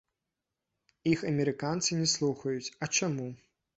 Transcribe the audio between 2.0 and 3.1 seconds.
слухаюць, а